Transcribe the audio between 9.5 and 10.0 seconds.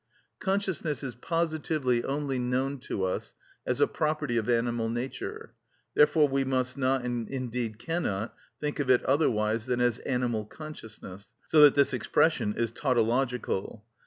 than as